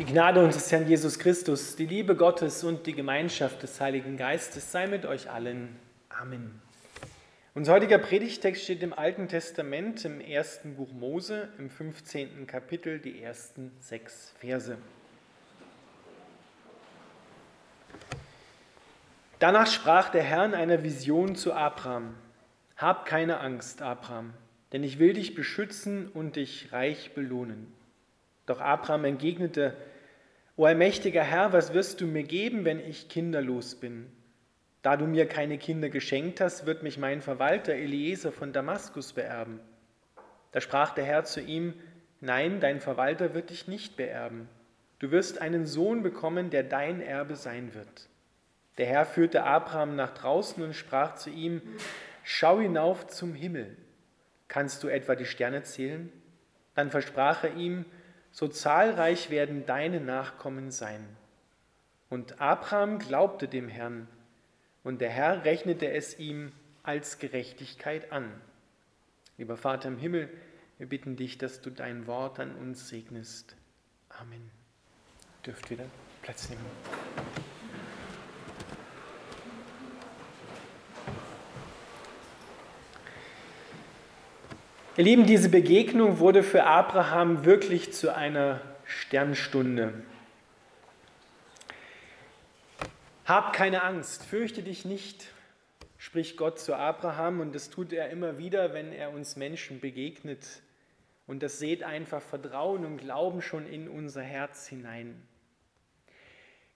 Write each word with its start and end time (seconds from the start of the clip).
Die 0.00 0.06
Gnade 0.06 0.42
unseres 0.42 0.72
Herrn 0.72 0.88
Jesus 0.88 1.18
Christus, 1.18 1.76
die 1.76 1.84
Liebe 1.84 2.16
Gottes 2.16 2.64
und 2.64 2.86
die 2.86 2.94
Gemeinschaft 2.94 3.62
des 3.62 3.78
Heiligen 3.82 4.16
Geistes 4.16 4.72
sei 4.72 4.86
mit 4.86 5.04
euch 5.04 5.30
allen. 5.30 5.76
Amen. 6.08 6.62
Unser 7.54 7.74
heutiger 7.74 7.98
Predigtext 7.98 8.64
steht 8.64 8.82
im 8.82 8.94
Alten 8.94 9.28
Testament 9.28 10.02
im 10.06 10.22
ersten 10.22 10.76
Buch 10.76 10.90
Mose, 10.94 11.50
im 11.58 11.68
15. 11.68 12.46
Kapitel, 12.46 12.98
die 12.98 13.20
ersten 13.20 13.72
sechs 13.78 14.32
Verse. 14.38 14.78
Danach 19.38 19.66
sprach 19.66 20.08
der 20.08 20.22
Herr 20.22 20.46
in 20.46 20.54
einer 20.54 20.82
Vision 20.82 21.36
zu 21.36 21.52
Abraham: 21.52 22.14
Hab 22.78 23.04
keine 23.04 23.40
Angst, 23.40 23.82
Abraham, 23.82 24.32
denn 24.72 24.82
ich 24.82 24.98
will 24.98 25.12
dich 25.12 25.34
beschützen 25.34 26.08
und 26.08 26.36
dich 26.36 26.72
reich 26.72 27.12
belohnen. 27.12 27.70
Doch 28.46 28.62
Abraham 28.62 29.04
entgegnete: 29.04 29.76
O 30.60 30.66
allmächtiger 30.66 31.22
Herr, 31.22 31.54
was 31.54 31.72
wirst 31.72 32.02
du 32.02 32.06
mir 32.06 32.22
geben, 32.22 32.66
wenn 32.66 32.80
ich 32.80 33.08
kinderlos 33.08 33.76
bin? 33.76 34.12
Da 34.82 34.98
du 34.98 35.06
mir 35.06 35.26
keine 35.26 35.56
Kinder 35.56 35.88
geschenkt 35.88 36.38
hast, 36.42 36.66
wird 36.66 36.82
mich 36.82 36.98
mein 36.98 37.22
Verwalter 37.22 37.72
Eliezer 37.72 38.30
von 38.30 38.52
Damaskus 38.52 39.14
beerben. 39.14 39.60
Da 40.52 40.60
sprach 40.60 40.92
der 40.92 41.06
Herr 41.06 41.24
zu 41.24 41.40
ihm, 41.40 41.72
Nein, 42.20 42.60
dein 42.60 42.80
Verwalter 42.80 43.32
wird 43.32 43.48
dich 43.48 43.68
nicht 43.68 43.96
beerben. 43.96 44.50
Du 44.98 45.10
wirst 45.10 45.40
einen 45.40 45.64
Sohn 45.64 46.02
bekommen, 46.02 46.50
der 46.50 46.62
dein 46.62 47.00
Erbe 47.00 47.36
sein 47.36 47.72
wird. 47.72 48.10
Der 48.76 48.84
Herr 48.84 49.06
führte 49.06 49.44
Abraham 49.44 49.96
nach 49.96 50.12
draußen 50.12 50.62
und 50.62 50.74
sprach 50.74 51.14
zu 51.14 51.30
ihm, 51.30 51.62
Schau 52.22 52.60
hinauf 52.60 53.06
zum 53.06 53.32
Himmel. 53.32 53.78
Kannst 54.46 54.82
du 54.82 54.88
etwa 54.88 55.14
die 55.14 55.24
Sterne 55.24 55.62
zählen? 55.62 56.12
Dann 56.74 56.90
versprach 56.90 57.44
er 57.44 57.54
ihm, 57.54 57.86
so 58.30 58.48
zahlreich 58.48 59.30
werden 59.30 59.66
deine 59.66 60.00
Nachkommen 60.00 60.70
sein. 60.70 61.04
Und 62.08 62.40
Abraham 62.40 62.98
glaubte 62.98 63.48
dem 63.48 63.68
Herrn, 63.68 64.08
und 64.82 65.00
der 65.00 65.10
Herr 65.10 65.44
rechnete 65.44 65.90
es 65.90 66.18
ihm 66.18 66.52
als 66.82 67.18
Gerechtigkeit 67.18 68.12
an. 68.12 68.32
Lieber 69.36 69.56
Vater 69.56 69.88
im 69.88 69.98
Himmel, 69.98 70.30
wir 70.78 70.88
bitten 70.88 71.16
dich, 71.16 71.36
dass 71.36 71.60
du 71.60 71.70
dein 71.70 72.06
Wort 72.06 72.40
an 72.40 72.54
uns 72.56 72.88
segnest. 72.88 73.54
Amen. 74.08 74.50
Dürft 75.44 75.70
wieder 75.70 75.84
Platz 76.22 76.48
nehmen. 76.48 76.64
Ihr 85.00 85.04
Lieben, 85.04 85.24
diese 85.24 85.48
Begegnung 85.48 86.18
wurde 86.18 86.42
für 86.42 86.64
Abraham 86.64 87.46
wirklich 87.46 87.94
zu 87.94 88.14
einer 88.14 88.60
Sternstunde. 88.84 89.94
Hab 93.24 93.54
keine 93.54 93.82
Angst, 93.82 94.22
fürchte 94.26 94.62
dich 94.62 94.84
nicht, 94.84 95.28
spricht 95.96 96.36
Gott 96.36 96.58
zu 96.58 96.74
Abraham 96.74 97.40
und 97.40 97.54
das 97.54 97.70
tut 97.70 97.94
er 97.94 98.10
immer 98.10 98.36
wieder, 98.36 98.74
wenn 98.74 98.92
er 98.92 99.14
uns 99.14 99.36
Menschen 99.36 99.80
begegnet. 99.80 100.46
Und 101.26 101.42
das 101.42 101.58
seht 101.58 101.82
einfach 101.82 102.20
Vertrauen 102.20 102.84
und 102.84 102.98
Glauben 102.98 103.40
schon 103.40 103.66
in 103.66 103.88
unser 103.88 104.20
Herz 104.20 104.66
hinein. 104.66 105.22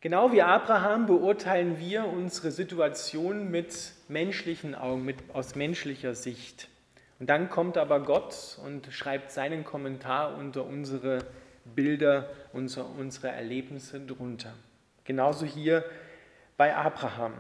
Genau 0.00 0.33
wie 0.33 0.41
Abraham 0.41 1.05
beurteilen 1.05 1.78
wir 1.78 2.06
unsere 2.06 2.53
Situation 2.53 3.50
mit 3.50 3.92
menschlichen 4.09 4.75
Augen, 4.75 5.05
mit, 5.05 5.19
aus 5.34 5.56
menschlicher 5.56 6.14
Sicht. 6.14 6.70
Und 7.25 7.30
dann 7.30 7.48
kommt 7.48 7.78
aber 7.78 8.03
Gott 8.03 8.58
und 8.67 8.92
schreibt 8.92 9.30
seinen 9.30 9.64
Kommentar 9.64 10.36
unter 10.36 10.67
unsere 10.67 11.20
Bilder, 11.64 12.28
unser, 12.53 12.86
unsere 12.98 13.28
Erlebnisse 13.28 13.98
drunter. 13.98 14.53
Genauso 15.05 15.47
hier 15.47 15.86
bei 16.58 16.77
Abraham. 16.77 17.33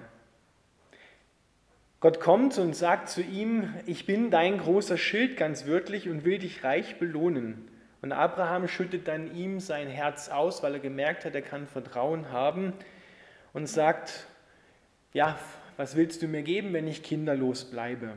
Gott 2.00 2.18
kommt 2.18 2.56
und 2.56 2.74
sagt 2.74 3.10
zu 3.10 3.20
ihm, 3.20 3.74
ich 3.84 4.06
bin 4.06 4.30
dein 4.30 4.56
großer 4.56 4.96
Schild 4.96 5.36
ganz 5.36 5.66
wirklich 5.66 6.08
und 6.08 6.24
will 6.24 6.38
dich 6.38 6.64
reich 6.64 6.98
belohnen. 6.98 7.68
Und 8.00 8.12
Abraham 8.12 8.68
schüttet 8.68 9.06
dann 9.06 9.36
ihm 9.36 9.60
sein 9.60 9.88
Herz 9.88 10.30
aus, 10.30 10.62
weil 10.62 10.72
er 10.72 10.80
gemerkt 10.80 11.26
hat, 11.26 11.34
er 11.34 11.42
kann 11.42 11.66
Vertrauen 11.66 12.32
haben 12.32 12.72
und 13.52 13.66
sagt, 13.66 14.28
ja, 15.12 15.38
was 15.76 15.94
willst 15.94 16.22
du 16.22 16.26
mir 16.26 16.42
geben, 16.42 16.72
wenn 16.72 16.88
ich 16.88 17.02
kinderlos 17.02 17.66
bleibe? 17.66 18.14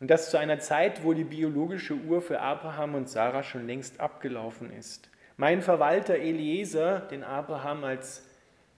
Und 0.00 0.08
das 0.08 0.30
zu 0.30 0.38
einer 0.38 0.58
Zeit, 0.58 1.04
wo 1.04 1.12
die 1.12 1.24
biologische 1.24 1.94
Uhr 1.94 2.22
für 2.22 2.40
Abraham 2.40 2.94
und 2.94 3.08
Sarah 3.10 3.42
schon 3.42 3.66
längst 3.66 4.00
abgelaufen 4.00 4.72
ist. 4.72 5.10
Mein 5.36 5.60
Verwalter 5.60 6.16
Eliezer, 6.16 7.00
den 7.00 7.22
Abraham 7.22 7.84
als 7.84 8.24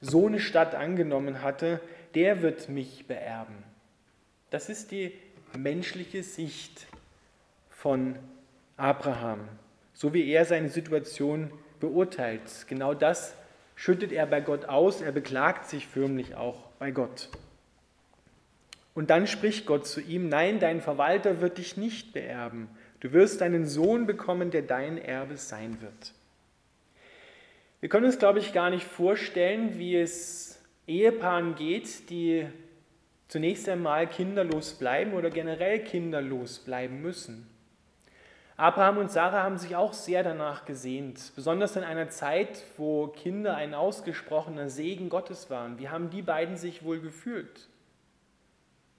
Sohnestadt 0.01 0.75
angenommen 0.75 1.43
hatte, 1.43 1.81
der 2.17 2.43
wird 2.43 2.69
mich 2.69 3.07
beerben. 3.07 3.55
Das 4.51 4.69
ist 4.69 4.91
die 4.91 5.13
menschliche 5.57 6.25
Sicht 6.25 6.87
von 7.71 8.17
Abraham, 8.77 9.49
so 9.93 10.13
wie 10.13 10.29
er 10.29 10.45
seine 10.45 10.69
Situation 10.69 11.53
beurteilt. 11.79 12.67
Genau 12.69 12.95
das 12.95 13.37
schüttet 13.77 14.13
er 14.13 14.27
bei 14.27 14.41
Gott 14.41 14.65
aus, 14.65 15.01
er 15.01 15.13
beklagt 15.13 15.67
sich 15.67 15.87
förmlich 15.87 16.35
auch 16.35 16.67
bei 16.79 16.91
Gott. 16.91 17.29
Und 18.95 19.11
dann 19.11 19.27
spricht 19.27 19.67
Gott 19.67 19.87
zu 19.87 20.01
ihm, 20.01 20.29
nein, 20.29 20.61
dein 20.61 20.81
Verwalter 20.81 21.41
wird 21.41 21.59
dich 21.59 21.77
nicht 21.77 22.13
beerben. 22.13 22.69
Du 23.01 23.13
wirst 23.13 23.43
einen 23.43 23.67
Sohn 23.67 24.07
bekommen, 24.07 24.51
der 24.51 24.63
dein 24.63 24.99
Erbe 24.99 25.37
sein 25.37 25.81
wird. 25.81 26.13
Wir 27.81 27.89
können 27.89 28.07
uns, 28.07 28.19
glaube 28.19 28.39
ich, 28.39 28.53
gar 28.53 28.71
nicht 28.71 28.85
vorstellen, 28.85 29.79
wie 29.79 29.97
es 29.97 30.61
Ehepaaren 30.87 31.55
geht, 31.55 32.11
die 32.11 32.47
zunächst 33.29 33.69
einmal 33.69 34.07
kinderlos 34.07 34.75
bleiben 34.75 35.15
oder 35.15 35.31
generell 35.31 35.83
kinderlos 35.83 36.59
bleiben 36.59 37.01
müssen. 37.01 37.49
Abraham 38.57 38.99
und 38.99 39.11
Sarah 39.11 39.43
haben 39.43 39.59
sich 39.59 39.75
auch 39.75 39.95
sehr 39.95 40.23
danach 40.23 40.67
gesehnt, 40.67 41.33
besonders 41.35 41.75
in 41.75 41.83
einer 41.83 42.11
Zeit, 42.11 42.63
wo 42.77 43.09
Kinder 43.09 43.57
ein 43.57 43.75
ausgesprochener 43.75 44.69
Segen 44.69 45.09
Gottes 45.09 45.49
waren. 45.51 45.79
Wie 45.79 45.89
haben 45.89 46.11
die 46.11 46.23
beiden 46.23 46.57
sich 46.57 46.85
wohl 46.85 47.01
gefühlt? 47.01 47.69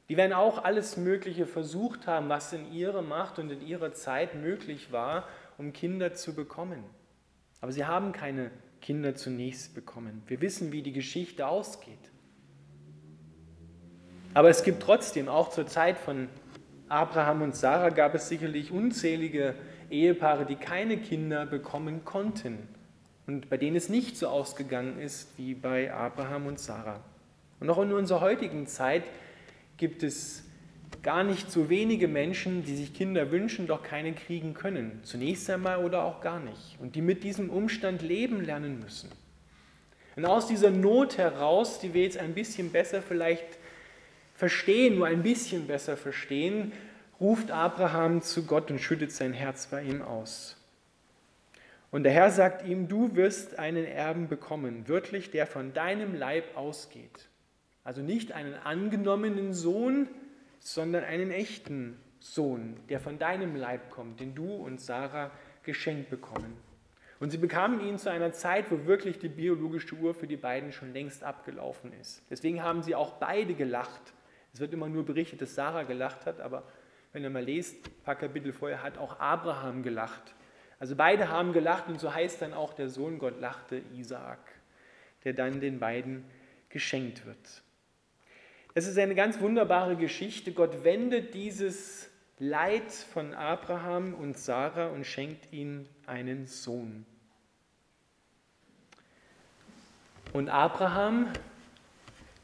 Die 0.09 0.18
werden 0.18 0.34
auch 0.34 0.64
alles 0.64 0.97
Mögliche 0.97 1.46
versucht 1.46 2.08
haben, 2.08 2.30
was 2.30 2.52
in 2.53 2.72
ihrer 2.74 3.02
Macht 3.02 3.40
und 3.40 3.52
in 3.52 3.66
ihrer 3.66 3.94
Zeit 3.94 4.36
möglich 4.36 4.91
war, 4.91 5.28
um 5.58 5.72
Kinder 5.72 6.14
zu 6.14 6.34
bekommen. 6.34 6.84
Aber 7.62 7.72
sie 7.72 7.86
haben 7.86 8.12
keine 8.12 8.52
Kinder 8.81 9.16
zunächst 9.16 9.74
bekommen. 9.74 10.24
Wir 10.28 10.42
wissen, 10.42 10.74
wie 10.74 10.81
die 10.81 10.92
Geschichte 10.92 11.47
ausgeht. 11.47 12.12
Aber 14.34 14.50
es 14.50 14.63
gibt 14.63 14.84
trotzdem, 14.84 15.30
auch 15.30 15.52
zur 15.52 15.68
Zeit 15.68 15.97
von 15.97 16.28
Abraham 16.90 17.44
und 17.44 17.56
Sarah, 17.56 17.90
gab 17.90 18.13
es 18.16 18.28
sicherlich 18.28 18.72
unzählige 18.72 19.56
Ehepaare, 19.90 20.46
die 20.46 20.56
keine 20.56 20.97
Kinder 20.97 21.46
bekommen 21.46 22.03
konnten 22.03 22.68
und 23.25 23.50
bei 23.50 23.58
denen 23.58 23.75
es 23.75 23.90
nicht 23.90 24.18
so 24.18 24.28
ausgegangen 24.28 25.00
ist 25.00 25.30
wie 25.38 25.53
bei 25.53 25.94
Abraham 25.94 26.47
und 26.47 26.59
Sarah. 26.59 27.00
Und 27.59 27.69
auch 27.69 27.81
in 27.81 27.94
unserer 27.94 28.22
heutigen 28.22 28.68
Zeit 28.68 29.03
gibt 29.83 30.01
es 30.01 30.44
gar 31.01 31.25
nicht 31.25 31.51
so 31.51 31.69
wenige 31.69 32.07
Menschen, 32.07 32.63
die 32.63 32.73
sich 32.73 32.94
Kinder 32.94 33.31
wünschen, 33.31 33.67
doch 33.67 33.83
keine 33.83 34.13
kriegen 34.13 34.53
können. 34.53 35.01
Zunächst 35.03 35.49
einmal 35.49 35.83
oder 35.83 36.05
auch 36.05 36.21
gar 36.21 36.39
nicht. 36.39 36.77
Und 36.79 36.95
die 36.95 37.01
mit 37.01 37.25
diesem 37.25 37.49
Umstand 37.49 38.01
leben 38.01 38.39
lernen 38.45 38.79
müssen. 38.79 39.11
Und 40.16 40.23
aus 40.23 40.47
dieser 40.47 40.69
Not 40.69 41.17
heraus, 41.17 41.79
die 41.81 41.94
wir 41.94 42.03
jetzt 42.03 42.17
ein 42.17 42.33
bisschen 42.33 42.71
besser 42.71 43.01
vielleicht 43.01 43.44
verstehen, 44.35 44.95
nur 44.95 45.07
ein 45.07 45.21
bisschen 45.21 45.67
besser 45.67 45.97
verstehen, 45.97 46.71
ruft 47.19 47.51
Abraham 47.51 48.21
zu 48.21 48.45
Gott 48.45 48.71
und 48.71 48.79
schüttet 48.79 49.11
sein 49.11 49.33
Herz 49.33 49.67
bei 49.67 49.83
ihm 49.83 50.01
aus. 50.01 50.55
Und 51.91 52.03
der 52.03 52.13
Herr 52.13 52.31
sagt 52.31 52.65
ihm, 52.65 52.88
du 52.88 53.17
wirst 53.17 53.59
einen 53.59 53.83
Erben 53.83 54.29
bekommen, 54.29 54.88
wirklich, 54.88 55.29
der 55.29 55.45
von 55.45 55.74
deinem 55.74 56.15
Leib 56.15 56.56
ausgeht. 56.56 57.27
Also 57.83 58.01
nicht 58.01 58.31
einen 58.31 58.53
angenommenen 58.53 59.53
Sohn, 59.53 60.07
sondern 60.59 61.03
einen 61.03 61.31
echten 61.31 62.00
Sohn, 62.19 62.77
der 62.88 63.00
von 63.00 63.19
deinem 63.19 63.56
Leib 63.56 63.89
kommt, 63.89 64.19
den 64.21 64.33
du 64.33 64.53
und 64.53 64.80
Sarah 64.80 65.31
geschenkt 65.63 66.09
bekommen. 66.09 66.57
Und 67.19 67.30
sie 67.30 67.38
bekamen 67.38 67.80
ihn 67.81 67.97
zu 67.97 68.09
einer 68.12 68.33
Zeit, 68.33 68.71
wo 68.71 68.85
wirklich 68.85 69.19
die 69.19 69.30
biologische 69.30 69.95
Uhr 69.95 70.13
für 70.13 70.27
die 70.27 70.38
beiden 70.38 70.71
schon 70.71 70.94
längst 70.94 71.24
abgelaufen 71.24 71.91
ist. 72.00 72.21
Deswegen 72.30 72.62
haben 72.62 72.83
sie 72.83 72.95
auch 72.95 73.13
beide 73.13 73.53
gelacht. 73.53 74.13
Es 74.53 74.59
wird 74.59 74.74
immer 74.74 74.89
nur 74.89 75.06
berichtet, 75.06 75.41
dass 75.41 75.56
Sarah 75.56 75.83
gelacht 75.83 76.25
hat, 76.25 76.41
aber 76.41 76.63
wenn 77.12 77.24
ihr 77.24 77.29
mal 77.29 77.44
lest, 77.44 77.88
ein 77.88 78.03
paar 78.03 78.15
Kapitel 78.15 78.51
vorher, 78.51 78.83
hat 78.83 78.97
auch 78.97 79.19
Abraham 79.19 79.83
gelacht. 79.83 80.33
Also 80.79 80.95
beide 80.95 81.29
haben 81.29 81.53
gelacht 81.53 81.88
und 81.88 82.00
so 82.00 82.13
heißt 82.13 82.41
dann 82.41 82.53
auch, 82.53 82.74
der 82.74 82.89
Sohn 82.89 83.19
Gott 83.19 83.39
lachte, 83.39 83.81
Isaak, 83.95 84.39
der 85.24 85.33
dann 85.33 85.62
den 85.62 85.79
beiden 85.79 86.25
geschenkt 86.69 87.25
wird. 87.25 87.62
Es 88.75 88.88
ist 88.88 88.98
eine 88.98 89.14
ganz 89.14 89.40
wunderbare 89.40 89.96
Geschichte. 89.96 90.52
Gott 90.52 90.84
wendet 90.84 91.36
dieses 91.36 92.10
Leid 92.40 92.92
von 92.92 93.36
Abraham 93.36 94.16
und 94.16 94.38
Sarah 94.38 94.88
und 94.88 95.06
schenkt 95.06 95.54
ihnen 95.54 95.88
einen 96.08 96.48
Sohn. 96.48 97.06
Und 100.31 100.50
Abraham 100.50 101.28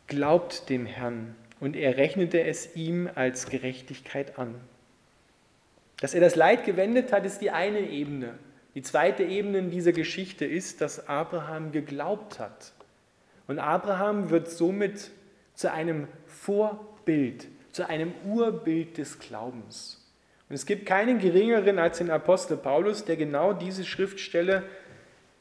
glaubt 0.05 0.69
dem 0.69 0.85
Herrn 0.85 1.35
und 1.59 1.75
er 1.75 1.97
rechnete 1.97 2.43
es 2.43 2.75
ihm 2.75 3.09
als 3.15 3.49
Gerechtigkeit 3.49 4.37
an. 4.37 4.53
Dass 5.99 6.13
er 6.13 6.21
das 6.21 6.35
Leid 6.35 6.63
gewendet 6.63 7.11
hat, 7.11 7.25
ist 7.25 7.39
die 7.39 7.49
eine 7.49 7.79
Ebene. 7.79 8.37
Die 8.75 8.83
zweite 8.83 9.23
Ebene 9.23 9.57
in 9.57 9.71
dieser 9.71 9.91
Geschichte 9.93 10.45
ist, 10.45 10.79
dass 10.81 11.09
Abraham 11.09 11.71
geglaubt 11.71 12.39
hat. 12.39 12.73
Und 13.47 13.57
Abraham 13.57 14.29
wird 14.29 14.49
somit 14.49 15.09
zu 15.55 15.71
einem 15.71 16.07
Vorbild, 16.41 17.47
zu 17.71 17.87
einem 17.89 18.13
Urbild 18.25 18.97
des 18.97 19.19
Glaubens. 19.19 20.09
Und 20.47 20.55
es 20.55 20.65
gibt 20.65 20.85
keinen 20.85 21.19
geringeren 21.19 21.77
als 21.77 21.97
den 21.97 22.09
Apostel 22.09 22.55
Paulus, 22.55 23.03
der 23.03 23.17
genau 23.17 23.51
diese 23.51 23.83
Schriftstelle 23.83 24.63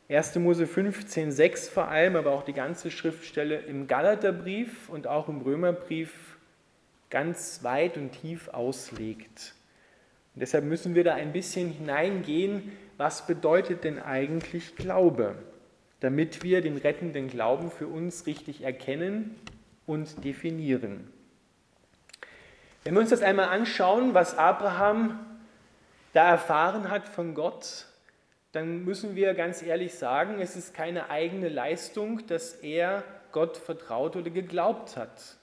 1. 0.09 0.37
Mose 0.37 0.67
15, 0.67 1.31
6 1.31 1.69
vor 1.69 1.89
allem, 1.89 2.17
aber 2.17 2.33
auch 2.33 2.43
die 2.43 2.53
ganze 2.53 2.91
Schriftstelle 2.91 3.59
im 3.61 3.87
Galaterbrief 3.87 4.89
und 4.89 5.07
auch 5.07 5.29
im 5.29 5.41
Römerbrief 5.41 6.37
ganz 7.11 7.63
weit 7.63 7.97
und 7.97 8.11
tief 8.11 8.49
auslegt. 8.49 9.55
Und 10.35 10.41
deshalb 10.41 10.65
müssen 10.65 10.97
wir 10.97 11.05
da 11.05 11.15
ein 11.15 11.33
bisschen 11.33 11.71
hineingehen, 11.71 12.73
was 12.97 13.27
bedeutet 13.27 13.85
denn 13.85 14.01
eigentlich 14.01 14.75
Glaube, 14.75 15.37
damit 16.01 16.43
wir 16.43 16.61
den 16.61 16.77
rettenden 16.77 17.29
Glauben 17.29 17.71
für 17.71 17.87
uns 17.87 18.27
richtig 18.27 18.63
erkennen 18.63 19.37
und 19.89 20.23
definieren. 20.23 21.13
Wenn 22.85 22.95
wir 22.95 23.01
uns 23.01 23.11
das 23.11 23.23
einmal 23.23 23.49
anschauen, 23.49 24.15
was 24.15 24.39
Abraham 24.39 25.19
da 26.13 26.29
erfahren 26.29 26.91
hat 26.91 27.09
von 27.09 27.35
Gott, 27.35 27.87
dann 28.53 28.85
müssen 28.85 29.17
wir 29.17 29.35
ganz 29.35 29.63
ehrlich 29.63 29.95
sagen, 29.95 30.41
es 30.41 30.57
ist 30.57 30.75
keine 30.75 31.11
eigene 31.11 31.49
Leistung, 31.49 32.27
dass 32.27 32.53
er 32.53 33.03
Gott 33.33 33.57
vertraut 33.57 34.15
oder 34.15 34.31
geglaubt 34.31 34.97
hat. 34.97 35.37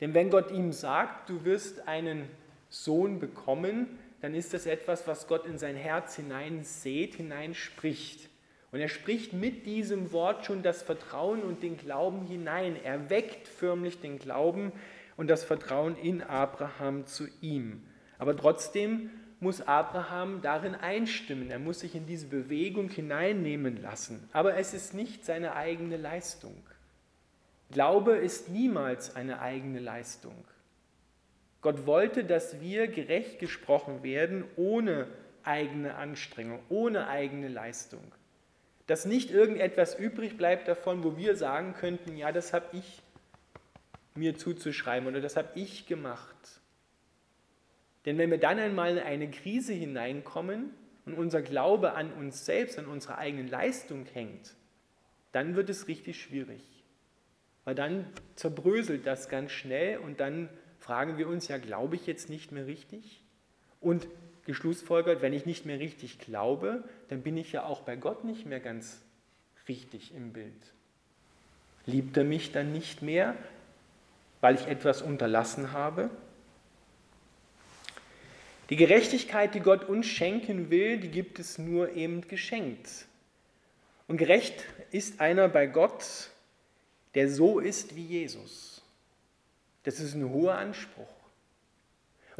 Denn 0.00 0.14
wenn 0.14 0.30
Gott 0.30 0.50
ihm 0.50 0.72
sagt, 0.72 1.28
du 1.28 1.44
wirst 1.44 1.86
einen 1.88 2.28
Sohn 2.68 3.18
bekommen, 3.18 3.98
dann 4.20 4.34
ist 4.34 4.54
das 4.54 4.66
etwas, 4.66 5.06
was 5.06 5.26
Gott 5.26 5.46
in 5.46 5.58
sein 5.58 5.76
Herz 5.76 6.16
hinein 6.16 6.64
sät, 6.64 7.14
hineinspricht. 7.14 8.28
Und 8.72 8.80
er 8.80 8.88
spricht 8.88 9.32
mit 9.32 9.66
diesem 9.66 10.12
Wort 10.12 10.44
schon 10.44 10.62
das 10.62 10.82
Vertrauen 10.82 11.42
und 11.42 11.62
den 11.62 11.76
Glauben 11.76 12.26
hinein. 12.26 12.76
Er 12.82 13.10
weckt 13.10 13.48
förmlich 13.48 14.00
den 14.00 14.18
Glauben 14.18 14.72
und 15.16 15.28
das 15.28 15.44
Vertrauen 15.44 15.96
in 15.96 16.22
Abraham 16.22 17.06
zu 17.06 17.26
ihm. 17.40 17.82
Aber 18.18 18.36
trotzdem 18.36 19.10
muss 19.40 19.62
Abraham 19.62 20.42
darin 20.42 20.74
einstimmen. 20.74 21.50
Er 21.50 21.58
muss 21.58 21.80
sich 21.80 21.94
in 21.94 22.06
diese 22.06 22.26
Bewegung 22.26 22.90
hineinnehmen 22.90 23.80
lassen. 23.80 24.28
Aber 24.32 24.56
es 24.56 24.74
ist 24.74 24.94
nicht 24.94 25.24
seine 25.24 25.56
eigene 25.56 25.96
Leistung. 25.96 26.62
Glaube 27.70 28.16
ist 28.16 28.50
niemals 28.50 29.16
eine 29.16 29.40
eigene 29.40 29.80
Leistung. 29.80 30.44
Gott 31.62 31.86
wollte, 31.86 32.24
dass 32.24 32.60
wir 32.60 32.88
gerecht 32.88 33.38
gesprochen 33.38 34.02
werden 34.02 34.44
ohne 34.56 35.06
eigene 35.42 35.94
Anstrengung, 35.94 36.60
ohne 36.68 37.08
eigene 37.08 37.48
Leistung. 37.48 38.02
Dass 38.90 39.04
nicht 39.04 39.30
irgendetwas 39.30 39.94
übrig 39.94 40.36
bleibt 40.36 40.66
davon, 40.66 41.04
wo 41.04 41.16
wir 41.16 41.36
sagen 41.36 41.74
könnten, 41.74 42.16
ja, 42.16 42.32
das 42.32 42.52
habe 42.52 42.76
ich 42.76 43.02
mir 44.16 44.36
zuzuschreiben 44.36 45.08
oder 45.08 45.20
das 45.20 45.36
habe 45.36 45.50
ich 45.54 45.86
gemacht. 45.86 46.34
Denn 48.04 48.18
wenn 48.18 48.32
wir 48.32 48.38
dann 48.38 48.58
einmal 48.58 48.96
in 48.96 48.98
eine 48.98 49.30
Krise 49.30 49.72
hineinkommen 49.72 50.74
und 51.06 51.14
unser 51.14 51.40
Glaube 51.40 51.92
an 51.92 52.12
uns 52.14 52.44
selbst, 52.44 52.80
an 52.80 52.86
unserer 52.86 53.18
eigenen 53.18 53.46
Leistung 53.46 54.06
hängt, 54.06 54.56
dann 55.30 55.54
wird 55.54 55.70
es 55.70 55.86
richtig 55.86 56.20
schwierig. 56.20 56.82
Weil 57.64 57.76
dann 57.76 58.06
zerbröselt 58.34 59.06
das 59.06 59.28
ganz 59.28 59.52
schnell 59.52 59.98
und 59.98 60.18
dann 60.18 60.48
fragen 60.80 61.16
wir 61.16 61.28
uns 61.28 61.46
ja, 61.46 61.58
glaube 61.58 61.94
ich 61.94 62.08
jetzt 62.08 62.28
nicht 62.28 62.50
mehr 62.50 62.66
richtig? 62.66 63.22
Und 63.80 64.08
geschlussfolgert, 64.50 65.22
wenn 65.22 65.32
ich 65.32 65.46
nicht 65.46 65.64
mehr 65.64 65.78
richtig 65.78 66.18
glaube, 66.18 66.82
dann 67.08 67.22
bin 67.22 67.36
ich 67.36 67.52
ja 67.52 67.64
auch 67.64 67.82
bei 67.82 67.94
Gott 67.94 68.24
nicht 68.24 68.46
mehr 68.46 68.58
ganz 68.58 69.00
richtig 69.68 70.12
im 70.12 70.32
Bild. 70.32 70.72
Liebt 71.86 72.16
er 72.16 72.24
mich 72.24 72.50
dann 72.50 72.72
nicht 72.72 73.00
mehr, 73.00 73.36
weil 74.40 74.56
ich 74.56 74.66
etwas 74.66 75.02
unterlassen 75.02 75.70
habe? 75.70 76.10
Die 78.70 78.76
Gerechtigkeit, 78.76 79.54
die 79.54 79.60
Gott 79.60 79.84
uns 79.84 80.06
schenken 80.06 80.68
will, 80.68 80.98
die 80.98 81.10
gibt 81.10 81.38
es 81.38 81.58
nur 81.58 81.94
eben 81.94 82.26
geschenkt. 82.26 83.06
Und 84.08 84.16
gerecht 84.16 84.64
ist 84.90 85.20
einer 85.20 85.48
bei 85.48 85.68
Gott, 85.68 86.30
der 87.14 87.30
so 87.30 87.60
ist 87.60 87.94
wie 87.94 88.04
Jesus. 88.04 88.82
Das 89.84 90.00
ist 90.00 90.14
ein 90.14 90.28
hoher 90.28 90.56
Anspruch. 90.56 91.19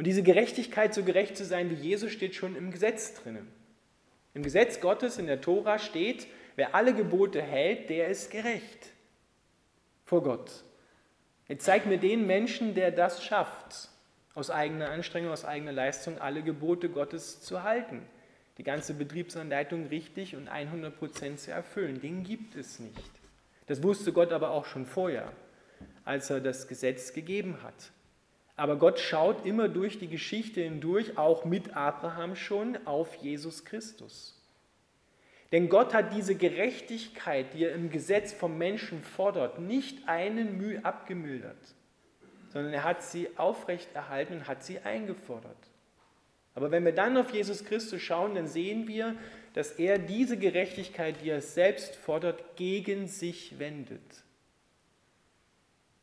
Und 0.01 0.05
diese 0.05 0.23
Gerechtigkeit, 0.23 0.95
so 0.95 1.03
gerecht 1.03 1.37
zu 1.37 1.45
sein 1.45 1.69
wie 1.69 1.75
Jesus, 1.75 2.11
steht 2.11 2.33
schon 2.33 2.55
im 2.55 2.71
Gesetz 2.71 3.13
drinnen. 3.13 3.47
Im 4.33 4.41
Gesetz 4.41 4.79
Gottes, 4.79 5.19
in 5.19 5.27
der 5.27 5.41
Tora 5.41 5.77
steht, 5.77 6.25
wer 6.55 6.73
alle 6.73 6.95
Gebote 6.95 7.39
hält, 7.39 7.87
der 7.91 8.07
ist 8.07 8.31
gerecht 8.31 8.87
vor 10.03 10.23
Gott. 10.23 10.63
Jetzt 11.47 11.65
zeigt 11.65 11.85
mir 11.85 11.99
den 11.99 12.25
Menschen, 12.25 12.73
der 12.73 12.89
das 12.89 13.23
schafft 13.23 13.89
aus 14.33 14.49
eigener 14.49 14.89
Anstrengung, 14.89 15.31
aus 15.31 15.45
eigener 15.45 15.71
Leistung 15.71 16.17
alle 16.17 16.41
Gebote 16.41 16.89
Gottes 16.89 17.41
zu 17.41 17.61
halten, 17.61 18.01
die 18.57 18.63
ganze 18.63 18.95
Betriebsanleitung 18.95 19.85
richtig 19.85 20.35
und 20.35 20.47
100 20.47 20.97
Prozent 20.97 21.39
zu 21.39 21.51
erfüllen. 21.51 22.01
Den 22.01 22.23
gibt 22.23 22.55
es 22.55 22.79
nicht. 22.79 23.11
Das 23.67 23.83
wusste 23.83 24.13
Gott 24.13 24.33
aber 24.33 24.49
auch 24.49 24.65
schon 24.65 24.87
vorher, 24.87 25.31
als 26.05 26.31
er 26.31 26.39
das 26.39 26.67
Gesetz 26.67 27.13
gegeben 27.13 27.61
hat. 27.61 27.91
Aber 28.61 28.75
Gott 28.75 28.99
schaut 28.99 29.45
immer 29.45 29.67
durch 29.67 29.97
die 29.97 30.07
Geschichte 30.07 30.61
hindurch, 30.61 31.17
auch 31.17 31.45
mit 31.45 31.75
Abraham 31.75 32.35
schon, 32.35 32.77
auf 32.85 33.15
Jesus 33.15 33.65
Christus. 33.65 34.37
Denn 35.51 35.67
Gott 35.69 35.93
hat 35.93 36.13
diese 36.13 36.35
Gerechtigkeit, 36.35 37.53
die 37.53 37.65
er 37.65 37.73
im 37.73 37.89
Gesetz 37.89 38.33
vom 38.33 38.57
Menschen 38.57 39.03
fordert, 39.03 39.59
nicht 39.59 40.07
einen 40.07 40.57
Mühe 40.57 40.85
abgemildert 40.85 41.57
sondern 42.51 42.73
er 42.73 42.83
hat 42.83 43.01
sie 43.01 43.29
aufrechterhalten 43.37 44.37
und 44.37 44.47
hat 44.47 44.63
sie 44.63 44.79
eingefordert. 44.79 45.57
Aber 46.53 46.69
wenn 46.69 46.83
wir 46.83 46.91
dann 46.91 47.15
auf 47.15 47.31
Jesus 47.31 47.63
Christus 47.63 48.01
schauen, 48.01 48.35
dann 48.35 48.47
sehen 48.47 48.87
wir, 48.87 49.15
dass 49.53 49.71
er 49.71 49.97
diese 49.97 50.37
Gerechtigkeit, 50.37 51.21
die 51.23 51.29
er 51.29 51.41
selbst 51.41 51.95
fordert, 51.95 52.57
gegen 52.57 53.07
sich 53.07 53.57
wendet. 53.57 54.01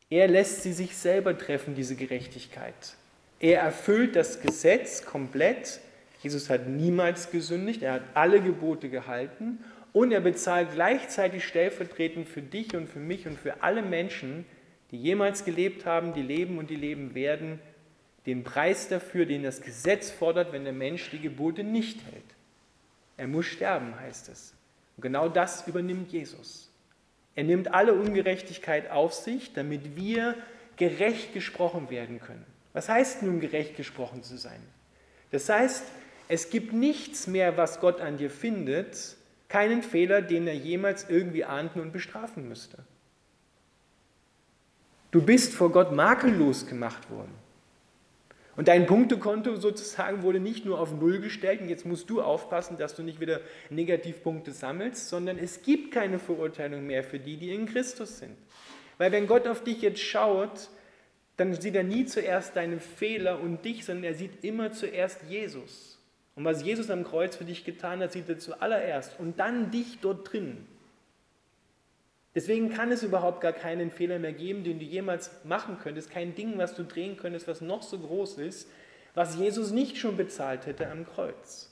Er 0.09 0.27
lässt 0.27 0.63
sie 0.63 0.73
sich 0.73 0.95
selber 0.95 1.37
treffen, 1.37 1.75
diese 1.75 1.95
Gerechtigkeit. 1.95 2.95
Er 3.39 3.61
erfüllt 3.61 4.15
das 4.15 4.41
Gesetz 4.41 5.05
komplett. 5.05 5.79
Jesus 6.21 6.49
hat 6.49 6.67
niemals 6.67 7.31
gesündigt, 7.31 7.83
er 7.83 7.93
hat 7.93 8.03
alle 8.13 8.41
Gebote 8.41 8.89
gehalten 8.89 9.59
und 9.93 10.11
er 10.11 10.19
bezahlt 10.19 10.73
gleichzeitig 10.73 11.45
stellvertretend 11.45 12.27
für 12.27 12.41
dich 12.41 12.75
und 12.75 12.89
für 12.89 12.99
mich 12.99 13.25
und 13.27 13.39
für 13.39 13.63
alle 13.63 13.81
Menschen 13.81 14.45
die 14.91 14.97
jemals 14.97 15.45
gelebt 15.45 15.85
haben, 15.85 16.13
die 16.13 16.21
leben 16.21 16.57
und 16.57 16.69
die 16.69 16.75
leben 16.75 17.13
werden, 17.13 17.59
den 18.25 18.43
Preis 18.43 18.87
dafür, 18.87 19.25
den 19.25 19.43
das 19.43 19.61
Gesetz 19.61 20.11
fordert, 20.11 20.51
wenn 20.51 20.63
der 20.63 20.73
Mensch 20.73 21.09
die 21.11 21.19
Gebote 21.19 21.63
nicht 21.63 22.03
hält. 22.11 22.23
Er 23.17 23.27
muss 23.27 23.45
sterben, 23.45 23.99
heißt 23.99 24.29
es. 24.29 24.53
Und 24.97 25.01
genau 25.01 25.29
das 25.29 25.67
übernimmt 25.67 26.11
Jesus. 26.11 26.68
Er 27.35 27.43
nimmt 27.43 27.73
alle 27.73 27.93
Ungerechtigkeit 27.93 28.89
auf 28.91 29.13
sich, 29.13 29.53
damit 29.53 29.95
wir 29.95 30.35
gerecht 30.75 31.33
gesprochen 31.33 31.89
werden 31.89 32.19
können. 32.19 32.45
Was 32.73 32.89
heißt 32.89 33.23
nun 33.23 33.39
gerecht 33.39 33.75
gesprochen 33.75 34.23
zu 34.23 34.37
sein? 34.37 34.61
Das 35.31 35.49
heißt, 35.49 35.83
es 36.27 36.49
gibt 36.49 36.73
nichts 36.73 37.27
mehr, 37.27 37.57
was 37.57 37.79
Gott 37.79 38.01
an 38.01 38.17
dir 38.17 38.29
findet, 38.29 39.15
keinen 39.47 39.81
Fehler, 39.81 40.21
den 40.21 40.47
er 40.47 40.55
jemals 40.55 41.09
irgendwie 41.09 41.43
ahnden 41.43 41.81
und 41.81 41.91
bestrafen 41.91 42.47
müsste. 42.47 42.77
Du 45.11 45.23
bist 45.23 45.53
vor 45.53 45.71
Gott 45.71 45.91
makellos 45.91 46.67
gemacht 46.67 47.09
worden. 47.09 47.33
Und 48.59 48.67
dein 48.67 48.87
Punktekonto 48.87 49.55
sozusagen 49.55 50.21
wurde 50.21 50.41
nicht 50.41 50.65
nur 50.65 50.81
auf 50.81 50.91
Null 50.91 51.21
gestellt 51.21 51.61
und 51.61 51.69
jetzt 51.69 51.85
musst 51.85 52.09
du 52.09 52.21
aufpassen, 52.21 52.75
dass 52.75 52.93
du 52.93 53.03
nicht 53.03 53.21
wieder 53.21 53.39
Negativpunkte 53.69 54.51
sammelst, 54.51 55.07
sondern 55.07 55.37
es 55.37 55.61
gibt 55.61 55.93
keine 55.93 56.19
Verurteilung 56.19 56.85
mehr 56.85 57.05
für 57.05 57.19
die, 57.19 57.37
die 57.37 57.53
in 57.53 57.67
Christus 57.67 58.19
sind. 58.19 58.35
Weil 58.97 59.13
wenn 59.13 59.27
Gott 59.27 59.47
auf 59.47 59.63
dich 59.63 59.81
jetzt 59.81 60.01
schaut, 60.01 60.67
dann 61.37 61.53
sieht 61.53 61.73
er 61.73 61.85
nie 61.85 62.05
zuerst 62.05 62.57
deine 62.57 62.81
Fehler 62.81 63.39
und 63.39 63.63
dich, 63.63 63.85
sondern 63.85 64.03
er 64.03 64.13
sieht 64.13 64.43
immer 64.43 64.73
zuerst 64.73 65.21
Jesus. 65.29 65.97
Und 66.35 66.43
was 66.43 66.61
Jesus 66.61 66.89
am 66.89 67.05
Kreuz 67.05 67.37
für 67.37 67.45
dich 67.45 67.63
getan 67.63 68.01
hat, 68.01 68.11
sieht 68.11 68.27
er 68.27 68.39
zuallererst 68.39 69.21
und 69.21 69.39
dann 69.39 69.71
dich 69.71 69.99
dort 70.01 70.33
drin. 70.33 70.67
Deswegen 72.35 72.69
kann 72.69 72.91
es 72.91 73.03
überhaupt 73.03 73.41
gar 73.41 73.53
keinen 73.53 73.91
Fehler 73.91 74.19
mehr 74.19 74.33
geben, 74.33 74.63
den 74.63 74.79
du 74.79 74.85
jemals 74.85 75.31
machen 75.43 75.77
könntest, 75.81 76.11
kein 76.11 76.35
Ding, 76.35 76.57
was 76.57 76.75
du 76.75 76.83
drehen 76.83 77.17
könntest, 77.17 77.47
was 77.47 77.61
noch 77.61 77.81
so 77.81 77.97
groß 77.97 78.37
ist, 78.37 78.69
was 79.15 79.35
Jesus 79.35 79.71
nicht 79.71 79.97
schon 79.97 80.15
bezahlt 80.15 80.65
hätte 80.65 80.89
am 80.89 81.05
Kreuz. 81.05 81.71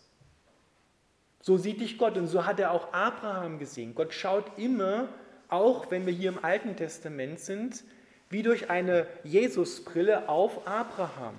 So 1.41 1.57
sieht 1.57 1.79
dich 1.79 1.97
Gott 1.97 2.17
und 2.17 2.27
so 2.27 2.45
hat 2.45 2.59
er 2.59 2.71
auch 2.71 2.91
Abraham 2.91 3.59
gesehen. 3.59 3.93
Gott 3.93 4.13
schaut 4.13 4.57
immer 4.57 5.09
auch 5.49 5.91
wenn 5.91 6.05
wir 6.05 6.13
hier 6.13 6.29
im 6.29 6.43
Alten 6.43 6.75
Testament 6.75 7.39
sind, 7.39 7.83
wie 8.29 8.43
durch 8.43 8.69
eine 8.69 9.07
Jesusbrille 9.23 10.27
auf 10.27 10.67
Abraham. 10.67 11.35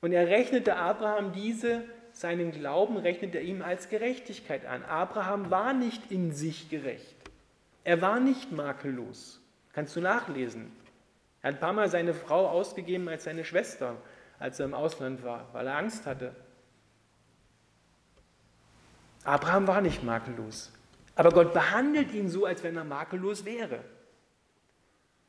Und 0.00 0.12
er 0.12 0.28
rechnete 0.28 0.76
Abraham 0.76 1.32
diese, 1.32 1.84
seinen 2.12 2.52
Glauben, 2.52 2.98
rechnete 2.98 3.38
er 3.38 3.44
ihm 3.44 3.62
als 3.62 3.88
Gerechtigkeit 3.88 4.66
an. 4.66 4.84
Abraham 4.84 5.50
war 5.50 5.72
nicht 5.72 6.10
in 6.10 6.32
sich 6.32 6.68
gerecht. 6.68 7.16
Er 7.84 8.00
war 8.00 8.18
nicht 8.18 8.50
makellos. 8.50 9.40
Kannst 9.72 9.94
du 9.94 10.00
nachlesen. 10.00 10.72
Er 11.42 11.48
hat 11.48 11.56
ein 11.56 11.60
paar 11.60 11.72
Mal 11.74 11.90
seine 11.90 12.14
Frau 12.14 12.48
ausgegeben 12.48 13.08
als 13.08 13.24
seine 13.24 13.44
Schwester, 13.44 13.96
als 14.38 14.58
er 14.58 14.66
im 14.66 14.74
Ausland 14.74 15.22
war, 15.22 15.48
weil 15.52 15.66
er 15.66 15.76
Angst 15.76 16.06
hatte. 16.06 16.34
Abraham 19.24 19.66
war 19.66 19.80
nicht 19.80 20.02
makellos. 20.02 20.72
Aber 21.14 21.30
Gott 21.30 21.52
behandelt 21.52 22.12
ihn 22.12 22.28
so, 22.28 22.46
als 22.46 22.62
wenn 22.62 22.76
er 22.76 22.84
makellos 22.84 23.44
wäre, 23.44 23.80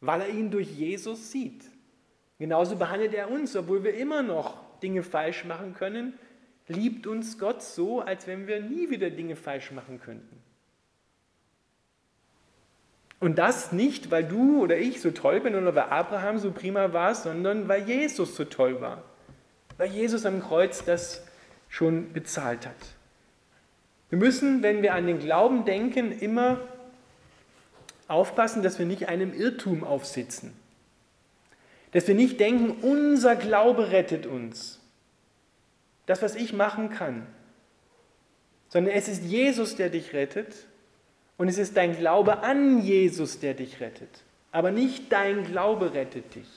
weil 0.01 0.21
er 0.21 0.29
ihn 0.29 0.49
durch 0.49 0.71
Jesus 0.71 1.31
sieht. 1.31 1.65
Genauso 2.39 2.75
behandelt 2.75 3.13
er 3.13 3.29
uns, 3.29 3.55
obwohl 3.55 3.83
wir 3.83 3.93
immer 3.93 4.23
noch 4.23 4.79
Dinge 4.79 5.03
falsch 5.03 5.45
machen 5.45 5.73
können, 5.73 6.17
liebt 6.67 7.07
uns 7.07 7.37
Gott 7.37 7.61
so, 7.61 8.01
als 8.01 8.27
wenn 8.27 8.47
wir 8.47 8.61
nie 8.61 8.89
wieder 8.89 9.09
Dinge 9.09 9.35
falsch 9.35 9.71
machen 9.71 9.99
könnten. 9.99 10.44
Und 13.19 13.37
das 13.37 13.71
nicht, 13.71 14.11
weil 14.11 14.23
du 14.23 14.61
oder 14.61 14.77
ich 14.77 15.01
so 15.01 15.11
toll 15.11 15.39
bin 15.39 15.55
oder 15.55 15.73
weil 15.73 15.83
Abraham 15.83 16.37
so 16.37 16.51
prima 16.51 16.93
war, 16.93 17.15
sondern 17.15 17.67
weil 17.67 17.87
Jesus 17.87 18.35
so 18.35 18.45
toll 18.45 18.81
war. 18.81 19.03
Weil 19.77 19.89
Jesus 19.89 20.25
am 20.25 20.41
Kreuz 20.41 20.83
das 20.83 21.25
schon 21.69 22.13
bezahlt 22.13 22.65
hat. 22.65 22.75
Wir 24.09 24.19
müssen, 24.19 24.63
wenn 24.63 24.81
wir 24.81 24.93
an 24.93 25.07
den 25.07 25.19
Glauben 25.19 25.65
denken, 25.65 26.11
immer 26.11 26.59
aufpassen, 28.07 28.63
dass 28.63 28.79
wir 28.79 28.85
nicht 28.85 29.07
einem 29.07 29.33
Irrtum 29.33 29.83
aufsitzen. 29.83 30.53
Dass 31.91 32.07
wir 32.07 32.15
nicht 32.15 32.39
denken, 32.39 32.83
unser 32.83 33.35
Glaube 33.35 33.91
rettet 33.91 34.25
uns. 34.25 34.79
Das, 36.05 36.21
was 36.21 36.35
ich 36.35 36.53
machen 36.53 36.89
kann. 36.89 37.25
Sondern 38.69 38.93
es 38.93 39.07
ist 39.07 39.23
Jesus, 39.23 39.75
der 39.75 39.89
dich 39.89 40.13
rettet. 40.13 40.67
Und 41.37 41.47
es 41.47 41.57
ist 41.57 41.75
dein 41.75 41.97
Glaube 41.97 42.43
an 42.43 42.81
Jesus, 42.81 43.39
der 43.39 43.53
dich 43.53 43.81
rettet. 43.81 44.23
Aber 44.51 44.71
nicht 44.71 45.11
dein 45.11 45.45
Glaube 45.45 45.93
rettet 45.93 46.35
dich. 46.35 46.47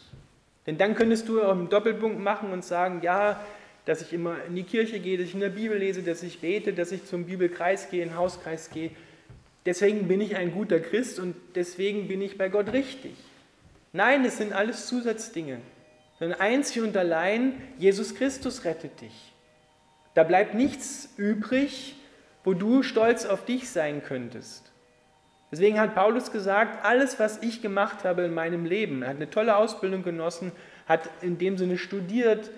Denn 0.66 0.78
dann 0.78 0.94
könntest 0.94 1.28
du 1.28 1.42
auch 1.42 1.52
einen 1.52 1.68
Doppelpunkt 1.68 2.20
machen 2.20 2.52
und 2.52 2.64
sagen, 2.64 3.00
ja, 3.02 3.44
dass 3.86 4.02
ich 4.02 4.12
immer 4.12 4.44
in 4.46 4.54
die 4.54 4.64
Kirche 4.64 5.00
gehe, 5.00 5.16
dass 5.16 5.28
ich 5.28 5.34
in 5.34 5.40
der 5.40 5.48
Bibel 5.48 5.78
lese, 5.78 6.02
dass 6.02 6.22
ich 6.22 6.40
bete, 6.40 6.74
dass 6.74 6.92
ich 6.92 7.06
zum 7.06 7.24
Bibelkreis 7.24 7.90
gehe, 7.90 8.02
in 8.02 8.10
den 8.10 8.18
Hauskreis 8.18 8.70
gehe. 8.70 8.90
Deswegen 9.64 10.08
bin 10.08 10.20
ich 10.20 10.36
ein 10.36 10.52
guter 10.52 10.78
Christ 10.78 11.18
und 11.18 11.34
deswegen 11.54 12.06
bin 12.06 12.20
ich 12.20 12.36
bei 12.36 12.50
Gott 12.50 12.72
richtig. 12.72 13.14
Nein, 13.92 14.24
das 14.24 14.36
sind 14.36 14.52
alles 14.52 14.86
Zusatzdinge. 14.86 15.60
Sondern 16.18 16.40
einzig 16.40 16.82
und 16.82 16.96
allein 16.96 17.54
Jesus 17.78 18.14
Christus 18.14 18.64
rettet 18.64 19.00
dich. 19.00 19.32
Da 20.14 20.22
bleibt 20.24 20.54
nichts 20.54 21.14
übrig, 21.16 21.96
wo 22.44 22.54
du 22.54 22.82
stolz 22.82 23.24
auf 23.24 23.44
dich 23.44 23.70
sein 23.70 24.02
könntest. 24.02 24.67
Deswegen 25.50 25.80
hat 25.80 25.94
Paulus 25.94 26.30
gesagt, 26.30 26.84
alles, 26.84 27.18
was 27.18 27.42
ich 27.42 27.62
gemacht 27.62 28.04
habe 28.04 28.22
in 28.22 28.34
meinem 28.34 28.64
Leben, 28.66 29.02
er 29.02 29.10
hat 29.10 29.16
eine 29.16 29.30
tolle 29.30 29.56
Ausbildung 29.56 30.02
genossen, 30.02 30.52
hat 30.86 31.08
in 31.22 31.38
dem 31.38 31.56
Sinne 31.56 31.78
studiert, 31.78 32.50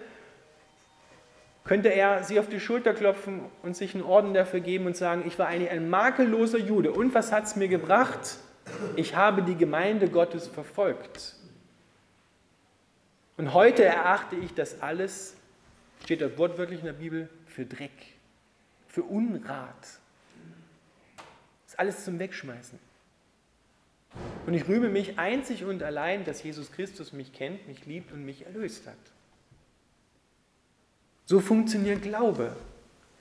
könnte 1.65 1.89
er 1.89 2.25
sich 2.25 2.41
auf 2.41 2.49
die 2.49 2.59
Schulter 2.59 2.95
klopfen 2.95 3.43
und 3.63 3.77
sich 3.77 3.95
einen 3.95 4.03
Orden 4.03 4.35
dafür 4.35 4.61
geben 4.61 4.87
und 4.87 4.97
sagen, 4.97 5.23
ich 5.27 5.39
war 5.39 5.47
eigentlich 5.47 5.71
ein 5.71 5.89
makelloser 5.89 6.59
Jude. 6.59 6.91
Und 6.91 7.15
was 7.15 7.31
hat 7.31 7.45
es 7.45 7.55
mir 7.55 7.69
gebracht? 7.69 8.39
Ich 8.97 9.15
habe 9.15 9.43
die 9.43 9.57
Gemeinde 9.57 10.09
Gottes 10.09 10.49
verfolgt. 10.49 11.37
Und 13.37 13.55
heute 13.55 13.85
erachte 13.85 14.37
ich 14.37 14.53
das 14.53 14.83
alles, 14.83 15.37
steht 16.05 16.21
das 16.21 16.37
Wort 16.39 16.59
wirklich 16.59 16.81
in 16.81 16.87
der 16.87 16.93
Bibel, 16.93 17.29
für 17.47 17.65
Dreck, 17.65 17.91
für 18.89 19.03
Unrat. 19.03 20.01
Ist 21.71 21.79
alles 21.79 22.05
zum 22.05 22.19
Wegschmeißen. 22.19 22.81
Und 24.45 24.55
ich 24.55 24.67
rühme 24.67 24.89
mich 24.89 25.21
einzig 25.21 25.65
und 25.65 25.85
allein, 25.85 26.25
dass 26.25 26.43
Jesus 26.43 26.73
Christus 26.73 27.13
mich 27.13 27.33
kennt, 27.33 27.69
mich 27.69 27.87
liebt 27.87 28.11
und 28.11 28.25
mich 28.25 28.45
erlöst 28.45 28.89
hat. 28.89 28.97
So 31.27 31.39
funktioniert 31.39 32.03
Glaube. 32.03 32.57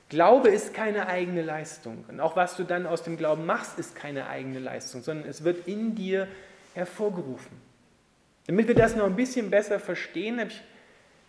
Glaube 0.09 0.49
ist 0.49 0.73
keine 0.73 1.05
eigene 1.05 1.43
Leistung. 1.43 2.05
Und 2.07 2.19
auch 2.19 2.35
was 2.35 2.57
du 2.57 2.63
dann 2.63 2.87
aus 2.87 3.03
dem 3.03 3.17
Glauben 3.17 3.45
machst, 3.45 3.77
ist 3.77 3.95
keine 3.95 4.27
eigene 4.27 4.57
Leistung, 4.57 5.03
sondern 5.03 5.29
es 5.29 5.43
wird 5.43 5.67
in 5.67 5.93
dir 5.93 6.27
hervorgerufen. 6.73 7.55
Damit 8.47 8.67
wir 8.67 8.73
das 8.73 8.95
noch 8.95 9.05
ein 9.05 9.15
bisschen 9.15 9.51
besser 9.51 9.79
verstehen, 9.79 10.39
habe 10.39 10.49
ich 10.49 10.63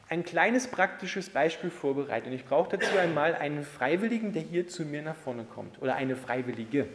ein 0.08 0.24
kleines 0.24 0.68
praktisches 0.68 1.28
Beispiel 1.28 1.68
vorbereitet. 1.68 2.28
Und 2.28 2.32
ich 2.32 2.46
brauche 2.46 2.78
dazu 2.78 2.96
einmal 2.96 3.34
einen 3.34 3.62
Freiwilligen, 3.62 4.32
der 4.32 4.40
hier 4.40 4.66
zu 4.66 4.86
mir 4.86 5.02
nach 5.02 5.16
vorne 5.16 5.44
kommt. 5.44 5.82
Oder 5.82 5.96
eine 5.96 6.16
Freiwillige. 6.16 6.88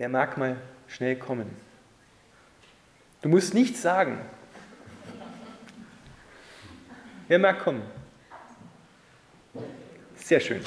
Wer 0.00 0.08
mag 0.08 0.38
mal 0.38 0.56
schnell 0.88 1.14
kommen? 1.14 1.54
Du 3.20 3.28
musst 3.28 3.52
nichts 3.52 3.82
sagen. 3.82 4.18
Wer 7.28 7.38
mag 7.38 7.60
kommen? 7.60 7.82
Sehr 10.14 10.40
schön. 10.40 10.62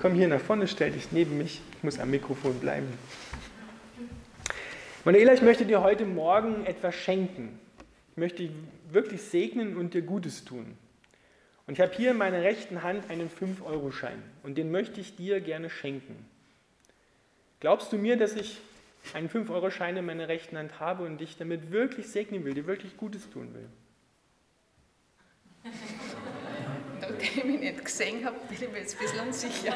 Komm 0.00 0.14
hier 0.14 0.26
nach 0.26 0.40
vorne, 0.40 0.66
stell 0.66 0.90
dich 0.90 1.12
neben 1.12 1.38
mich. 1.38 1.62
Ich 1.76 1.84
muss 1.84 2.00
am 2.00 2.10
Mikrofon 2.10 2.58
bleiben. 2.58 2.88
Manuela, 5.04 5.32
ich 5.32 5.42
möchte 5.42 5.64
dir 5.64 5.84
heute 5.84 6.04
Morgen 6.04 6.66
etwas 6.66 6.96
schenken. 6.96 7.60
Ich 8.10 8.16
möchte 8.16 8.42
dich 8.42 8.50
wirklich 8.90 9.22
segnen 9.22 9.76
und 9.76 9.94
dir 9.94 10.02
Gutes 10.02 10.44
tun. 10.44 10.76
Und 11.68 11.74
ich 11.74 11.80
habe 11.80 11.92
hier 11.94 12.10
in 12.10 12.18
meiner 12.18 12.42
rechten 12.42 12.82
Hand 12.82 13.08
einen 13.08 13.30
5-Euro-Schein 13.30 14.20
und 14.42 14.58
den 14.58 14.72
möchte 14.72 15.00
ich 15.00 15.14
dir 15.14 15.40
gerne 15.40 15.70
schenken. 15.70 16.26
Glaubst 17.60 17.92
du 17.92 17.98
mir, 17.98 18.16
dass 18.16 18.34
ich 18.34 18.58
einen 19.14 19.28
5-Euro-Schein 19.28 19.96
in 19.96 20.06
meiner 20.06 20.28
rechten 20.28 20.56
Hand 20.56 20.80
habe 20.80 21.04
und 21.04 21.18
dich 21.18 21.36
damit 21.36 21.70
wirklich 21.70 22.08
segnen 22.08 22.44
will, 22.44 22.54
dir 22.54 22.66
wirklich 22.66 22.96
Gutes 22.96 23.28
tun 23.30 23.54
will. 23.54 23.68
Nachdem 27.00 27.18
ich 27.18 27.44
ihn 27.44 27.60
nicht 27.60 27.84
gesehen 27.84 28.24
habe, 28.24 28.36
bin 28.48 28.62
ich 28.62 28.70
mir 28.70 28.78
jetzt 28.78 28.96
ein 28.96 29.00
bisschen 29.00 29.20
unsicher. 29.20 29.74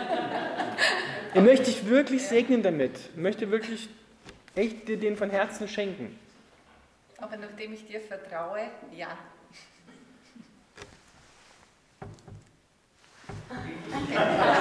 Ich 1.35 1.41
möchte 1.43 1.67
dich 1.67 1.87
wirklich 1.87 2.23
segnen 2.27 2.63
damit. 2.63 2.99
Ich 3.15 3.21
möchte 3.21 3.51
wirklich 3.51 3.89
echt 4.55 4.89
dir 4.89 4.99
den 4.99 5.17
von 5.17 5.31
Herzen 5.31 5.69
schenken. 5.69 6.19
Aber 7.19 7.37
nachdem 7.37 7.75
ich 7.75 7.87
dir 7.87 8.01
vertraue, 8.01 8.69
ja. 8.93 9.19
Danke. 13.91 14.54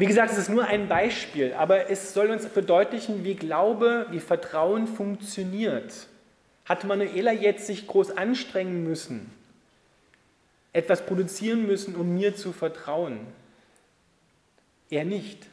Wie 0.00 0.06
gesagt, 0.06 0.32
es 0.32 0.38
ist 0.38 0.48
nur 0.48 0.64
ein 0.64 0.88
Beispiel, 0.88 1.52
aber 1.52 1.90
es 1.90 2.14
soll 2.14 2.30
uns 2.30 2.46
verdeutlichen, 2.46 3.22
wie 3.22 3.34
Glaube, 3.34 4.06
wie 4.08 4.18
Vertrauen 4.18 4.86
funktioniert. 4.86 5.92
Hat 6.64 6.84
Manuela 6.84 7.32
jetzt 7.32 7.66
sich 7.66 7.86
groß 7.86 8.12
anstrengen 8.16 8.82
müssen, 8.82 9.30
etwas 10.72 11.04
produzieren 11.04 11.66
müssen, 11.66 11.96
um 11.96 12.14
mir 12.14 12.34
zu 12.34 12.54
vertrauen? 12.54 13.18
Er 14.88 15.04
nicht. 15.04 15.46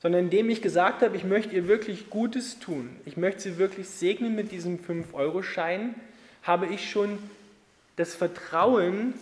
Sondern 0.00 0.24
indem 0.24 0.50
ich 0.50 0.60
gesagt 0.60 1.00
habe, 1.00 1.16
ich 1.16 1.22
möchte 1.22 1.54
ihr 1.54 1.68
wirklich 1.68 2.10
Gutes 2.10 2.58
tun, 2.58 2.90
ich 3.06 3.16
möchte 3.16 3.42
sie 3.42 3.58
wirklich 3.58 3.88
segnen 3.88 4.34
mit 4.34 4.50
diesem 4.50 4.80
5-Euro-Schein, 4.80 5.94
habe 6.42 6.66
ich 6.66 6.90
schon 6.90 7.16
das 7.94 8.16
Vertrauen 8.16 9.14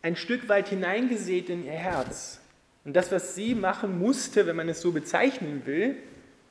ein 0.00 0.16
Stück 0.16 0.48
weit 0.48 0.68
hineingesät 0.68 1.50
in 1.50 1.66
ihr 1.66 1.72
Herz. 1.72 2.40
Und 2.84 2.94
das, 2.94 3.10
was 3.10 3.34
sie 3.34 3.54
machen 3.54 3.98
musste, 3.98 4.46
wenn 4.46 4.56
man 4.56 4.68
es 4.68 4.80
so 4.80 4.92
bezeichnen 4.92 5.62
will, 5.64 5.96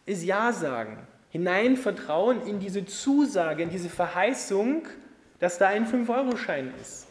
ist 0.05 0.23
Ja 0.23 0.51
sagen. 0.51 0.97
Hinein 1.29 1.77
vertrauen 1.77 2.45
in 2.45 2.59
diese 2.59 2.85
Zusage, 2.85 3.63
in 3.63 3.69
diese 3.69 3.89
Verheißung, 3.89 4.87
dass 5.39 5.57
da 5.57 5.67
ein 5.67 5.87
5-Euro-Schein 5.87 6.71
ist, 6.81 7.07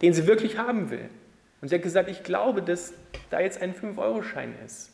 den 0.00 0.12
sie 0.12 0.26
wirklich 0.26 0.58
haben 0.58 0.90
will. 0.90 1.08
Und 1.60 1.68
sie 1.68 1.74
hat 1.74 1.82
gesagt, 1.82 2.08
ich 2.08 2.22
glaube, 2.22 2.62
dass 2.62 2.94
da 3.30 3.40
jetzt 3.40 3.60
ein 3.60 3.74
5-Euro-Schein 3.74 4.54
ist. 4.64 4.90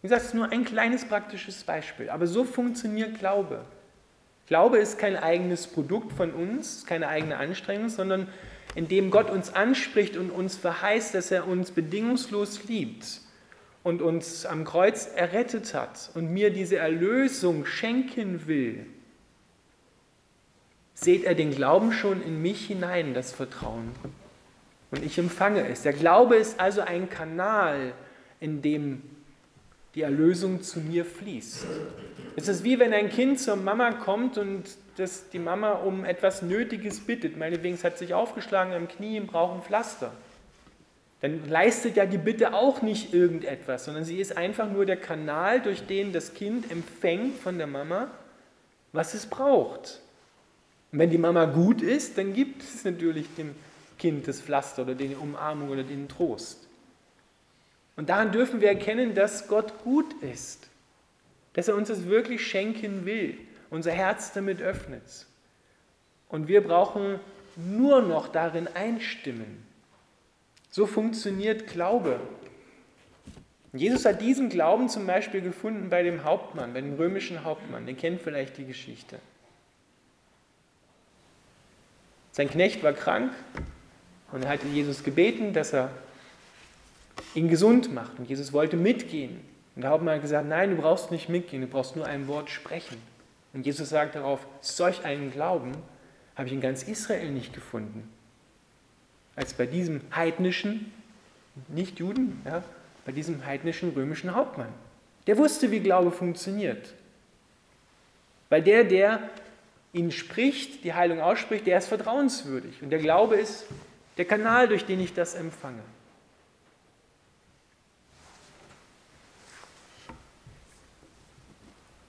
Wie 0.00 0.08
gesagt, 0.08 0.22
es 0.22 0.28
ist 0.28 0.34
nur 0.34 0.50
ein 0.50 0.64
kleines 0.64 1.04
praktisches 1.04 1.62
Beispiel, 1.64 2.10
aber 2.10 2.26
so 2.26 2.44
funktioniert 2.44 3.18
Glaube. 3.18 3.64
Glaube 4.46 4.78
ist 4.78 4.98
kein 4.98 5.16
eigenes 5.16 5.66
Produkt 5.66 6.12
von 6.12 6.32
uns, 6.32 6.86
keine 6.86 7.08
eigene 7.08 7.36
Anstrengung, 7.36 7.88
sondern 7.88 8.28
indem 8.74 9.10
Gott 9.10 9.30
uns 9.30 9.52
anspricht 9.52 10.16
und 10.16 10.30
uns 10.30 10.56
verheißt, 10.56 11.14
dass 11.14 11.30
er 11.30 11.46
uns 11.46 11.70
bedingungslos 11.70 12.64
liebt, 12.64 13.22
und 13.82 14.00
uns 14.00 14.46
am 14.46 14.64
Kreuz 14.64 15.06
errettet 15.14 15.74
hat 15.74 16.10
und 16.14 16.32
mir 16.32 16.50
diese 16.50 16.76
Erlösung 16.76 17.66
schenken 17.66 18.46
will, 18.46 18.86
seht 20.94 21.24
er 21.24 21.34
den 21.34 21.50
Glauben 21.50 21.92
schon 21.92 22.22
in 22.22 22.40
mich 22.40 22.66
hinein, 22.66 23.12
das 23.14 23.32
Vertrauen. 23.32 23.90
Und 24.92 25.04
ich 25.04 25.18
empfange 25.18 25.66
es. 25.66 25.82
Der 25.82 25.94
Glaube 25.94 26.36
ist 26.36 26.60
also 26.60 26.82
ein 26.82 27.08
Kanal, 27.08 27.94
in 28.40 28.62
dem 28.62 29.02
die 29.94 30.02
Erlösung 30.02 30.62
zu 30.62 30.80
mir 30.80 31.04
fließt. 31.04 31.66
Es 32.36 32.48
ist 32.48 32.62
wie 32.64 32.78
wenn 32.78 32.92
ein 32.92 33.10
Kind 33.10 33.40
zur 33.40 33.56
Mama 33.56 33.92
kommt 33.92 34.38
und 34.38 34.64
das 34.96 35.28
die 35.30 35.38
Mama 35.38 35.72
um 35.72 36.04
etwas 36.04 36.42
Nötiges 36.42 37.00
bittet. 37.00 37.36
Meinetwegen, 37.36 37.74
es 37.74 37.84
hat 37.84 37.98
sich 37.98 38.14
aufgeschlagen 38.14 38.72
am 38.74 38.88
Knie 38.88 39.18
und 39.18 39.26
braucht 39.26 39.56
ein 39.56 39.62
Pflaster. 39.62 40.12
Dann 41.20 41.48
leistet 41.48 41.96
ja 41.96 42.04
die 42.04 42.18
Bitte 42.18 42.52
auch 42.52 42.82
nicht 42.82 43.14
irgendetwas, 43.14 43.84
sondern 43.84 44.04
sie 44.04 44.20
ist 44.20 44.36
einfach 44.36 44.68
nur 44.68 44.86
der 44.86 44.96
Kanal, 44.96 45.60
durch 45.60 45.86
den 45.86 46.12
das 46.12 46.34
Kind 46.34 46.70
empfängt 46.70 47.38
von 47.38 47.58
der 47.58 47.68
Mama, 47.68 48.10
was 48.92 49.14
es 49.14 49.26
braucht. 49.26 50.00
Und 50.90 50.98
wenn 50.98 51.10
die 51.10 51.18
Mama 51.18 51.44
gut 51.44 51.80
ist, 51.80 52.18
dann 52.18 52.34
gibt 52.34 52.62
es 52.62 52.84
natürlich 52.84 53.32
dem 53.36 53.54
Kind 53.98 54.26
das 54.26 54.40
Pflaster 54.40 54.82
oder 54.82 54.96
die 54.96 55.14
Umarmung 55.14 55.70
oder 55.70 55.84
den 55.84 56.08
Trost. 56.08 56.66
Und 57.96 58.08
daran 58.08 58.32
dürfen 58.32 58.60
wir 58.60 58.68
erkennen, 58.68 59.14
dass 59.14 59.46
Gott 59.46 59.84
gut 59.84 60.12
ist, 60.22 60.68
dass 61.52 61.68
er 61.68 61.76
uns 61.76 61.88
das 61.88 62.06
wirklich 62.06 62.44
schenken 62.44 63.06
will, 63.06 63.38
unser 63.72 63.90
Herz 63.90 64.32
damit 64.32 64.60
öffnet. 64.60 65.26
Und 66.28 66.46
wir 66.46 66.62
brauchen 66.62 67.18
nur 67.56 68.02
noch 68.02 68.28
darin 68.28 68.68
einstimmen. 68.68 69.66
So 70.70 70.86
funktioniert 70.86 71.66
Glaube. 71.66 72.20
Jesus 73.72 74.04
hat 74.04 74.20
diesen 74.20 74.50
Glauben 74.50 74.90
zum 74.90 75.06
Beispiel 75.06 75.40
gefunden 75.40 75.88
bei 75.88 76.02
dem 76.02 76.24
Hauptmann, 76.24 76.74
bei 76.74 76.82
dem 76.82 76.96
römischen 76.96 77.44
Hauptmann. 77.44 77.86
Den 77.86 77.96
kennt 77.96 78.20
vielleicht 78.20 78.58
die 78.58 78.66
Geschichte. 78.66 79.18
Sein 82.32 82.50
Knecht 82.50 82.82
war 82.82 82.92
krank 82.92 83.32
und 84.32 84.44
er 84.44 84.50
hatte 84.50 84.66
Jesus 84.66 85.02
gebeten, 85.02 85.54
dass 85.54 85.72
er 85.72 85.90
ihn 87.34 87.48
gesund 87.48 87.92
macht. 87.92 88.18
Und 88.18 88.28
Jesus 88.28 88.52
wollte 88.52 88.76
mitgehen. 88.76 89.40
Und 89.74 89.82
der 89.82 89.90
Hauptmann 89.90 90.16
hat 90.16 90.22
gesagt, 90.22 90.46
nein, 90.46 90.70
du 90.70 90.76
brauchst 90.76 91.10
nicht 91.10 91.30
mitgehen, 91.30 91.62
du 91.62 91.68
brauchst 91.68 91.96
nur 91.96 92.04
ein 92.04 92.28
Wort 92.28 92.50
sprechen. 92.50 93.11
Und 93.52 93.66
Jesus 93.66 93.90
sagt 93.90 94.14
darauf, 94.14 94.46
solch 94.60 95.04
einen 95.04 95.30
Glauben 95.30 95.72
habe 96.36 96.48
ich 96.48 96.54
in 96.54 96.60
ganz 96.60 96.82
Israel 96.82 97.30
nicht 97.30 97.52
gefunden. 97.52 98.10
Als 99.36 99.52
bei 99.52 99.66
diesem 99.66 100.00
heidnischen, 100.14 100.92
nicht 101.68 101.98
Juden, 101.98 102.40
ja, 102.44 102.62
bei 103.04 103.12
diesem 103.12 103.44
heidnischen 103.44 103.90
römischen 103.90 104.34
Hauptmann. 104.34 104.72
Der 105.26 105.36
wusste, 105.38 105.70
wie 105.70 105.80
Glaube 105.80 106.10
funktioniert. 106.10 106.94
Weil 108.48 108.62
der, 108.62 108.84
der 108.84 109.30
ihn 109.92 110.10
spricht, 110.10 110.84
die 110.84 110.94
Heilung 110.94 111.20
ausspricht, 111.20 111.66
der 111.66 111.78
ist 111.78 111.88
vertrauenswürdig. 111.88 112.82
Und 112.82 112.90
der 112.90 112.98
Glaube 112.98 113.36
ist 113.36 113.66
der 114.16 114.24
Kanal, 114.24 114.68
durch 114.68 114.84
den 114.84 115.00
ich 115.00 115.14
das 115.14 115.34
empfange. 115.34 115.82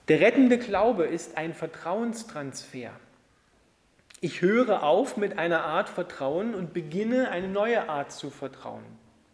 Der 0.08 0.20
rettende 0.20 0.58
Glaube 0.58 1.04
ist 1.06 1.38
ein 1.38 1.54
Vertrauenstransfer. 1.54 2.90
Ich 4.20 4.42
höre 4.42 4.82
auf 4.82 5.16
mit 5.16 5.38
einer 5.38 5.64
Art 5.64 5.88
Vertrauen 5.88 6.54
und 6.54 6.74
beginne 6.74 7.30
eine 7.30 7.48
neue 7.48 7.88
Art 7.88 8.12
zu 8.12 8.28
vertrauen. 8.28 8.84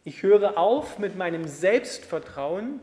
Ich 0.04 0.22
höre 0.22 0.56
auf 0.56 1.00
mit 1.00 1.16
meinem 1.16 1.48
Selbstvertrauen 1.48 2.78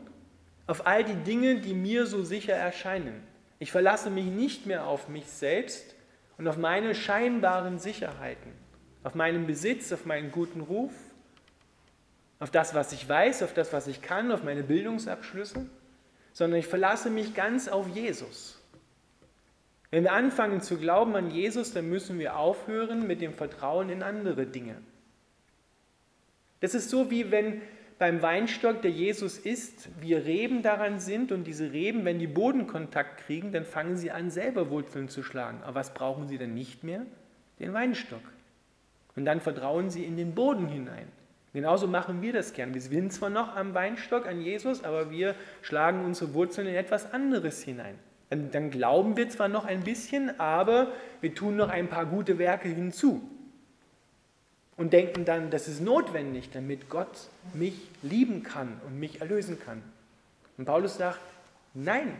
auf 0.66 0.86
all 0.86 1.02
die 1.02 1.14
Dinge, 1.14 1.60
die 1.60 1.72
mir 1.72 2.04
so 2.04 2.22
sicher 2.22 2.52
erscheinen. 2.52 3.22
Ich 3.58 3.72
verlasse 3.72 4.10
mich 4.10 4.26
nicht 4.26 4.66
mehr 4.66 4.86
auf 4.86 5.08
mich 5.08 5.26
selbst 5.26 5.94
und 6.36 6.46
auf 6.46 6.58
meine 6.58 6.94
scheinbaren 6.94 7.78
Sicherheiten, 7.78 8.52
auf 9.02 9.14
meinen 9.14 9.46
Besitz, 9.46 9.90
auf 9.94 10.04
meinen 10.04 10.30
guten 10.30 10.60
Ruf, 10.60 10.92
auf 12.38 12.50
das, 12.50 12.74
was 12.74 12.92
ich 12.92 13.08
weiß, 13.08 13.42
auf 13.42 13.54
das, 13.54 13.72
was 13.72 13.86
ich 13.86 14.02
kann, 14.02 14.30
auf 14.30 14.44
meine 14.44 14.62
Bildungsabschlüsse, 14.62 15.64
sondern 16.32 16.60
ich 16.60 16.66
verlasse 16.66 17.10
mich 17.10 17.34
ganz 17.34 17.68
auf 17.68 17.88
Jesus. 17.88 18.58
Wenn 19.90 20.04
wir 20.04 20.12
anfangen 20.12 20.60
zu 20.60 20.76
glauben 20.76 21.16
an 21.16 21.30
Jesus, 21.30 21.72
dann 21.72 21.88
müssen 21.88 22.18
wir 22.18 22.36
aufhören 22.36 23.06
mit 23.06 23.20
dem 23.20 23.32
Vertrauen 23.32 23.88
in 23.88 24.02
andere 24.02 24.46
Dinge. 24.46 24.76
Das 26.60 26.74
ist 26.74 26.90
so 26.90 27.10
wie 27.10 27.30
wenn 27.30 27.62
beim 27.98 28.22
Weinstock, 28.22 28.82
der 28.82 28.92
Jesus 28.92 29.38
ist, 29.38 29.88
wir 30.00 30.24
Reben 30.24 30.62
daran 30.62 31.00
sind 31.00 31.32
und 31.32 31.44
diese 31.44 31.72
Reben, 31.72 32.04
wenn 32.04 32.20
die 32.20 32.28
Bodenkontakt 32.28 33.24
kriegen, 33.26 33.50
dann 33.50 33.64
fangen 33.64 33.96
sie 33.96 34.12
an, 34.12 34.30
selber 34.30 34.70
Wurzeln 34.70 35.08
zu 35.08 35.24
schlagen. 35.24 35.62
Aber 35.64 35.76
was 35.76 35.94
brauchen 35.94 36.28
sie 36.28 36.38
dann 36.38 36.54
nicht 36.54 36.84
mehr? 36.84 37.04
Den 37.58 37.72
Weinstock. 37.72 38.22
Und 39.16 39.24
dann 39.24 39.40
vertrauen 39.40 39.90
sie 39.90 40.04
in 40.04 40.16
den 40.16 40.34
Boden 40.34 40.68
hinein. 40.68 41.08
Genauso 41.58 41.88
machen 41.88 42.22
wir 42.22 42.32
das 42.32 42.52
gern. 42.52 42.72
Wir 42.72 42.80
sind 42.80 43.12
zwar 43.12 43.30
noch 43.30 43.56
am 43.56 43.74
Weinstock, 43.74 44.28
an 44.28 44.40
Jesus, 44.40 44.84
aber 44.84 45.10
wir 45.10 45.34
schlagen 45.60 46.04
unsere 46.04 46.32
Wurzeln 46.32 46.68
in 46.68 46.76
etwas 46.76 47.12
anderes 47.12 47.64
hinein. 47.64 47.98
Dann, 48.30 48.52
dann 48.52 48.70
glauben 48.70 49.16
wir 49.16 49.28
zwar 49.28 49.48
noch 49.48 49.64
ein 49.64 49.80
bisschen, 49.80 50.38
aber 50.38 50.92
wir 51.20 51.34
tun 51.34 51.56
noch 51.56 51.68
ein 51.68 51.88
paar 51.88 52.06
gute 52.06 52.38
Werke 52.38 52.68
hinzu 52.68 53.28
und 54.76 54.92
denken 54.92 55.24
dann, 55.24 55.50
das 55.50 55.66
ist 55.66 55.80
notwendig, 55.80 56.50
damit 56.52 56.88
Gott 56.88 57.26
mich 57.54 57.74
lieben 58.02 58.44
kann 58.44 58.80
und 58.86 59.00
mich 59.00 59.20
erlösen 59.20 59.58
kann. 59.58 59.82
Und 60.58 60.64
Paulus 60.64 60.96
sagt, 60.96 61.18
nein. 61.74 62.14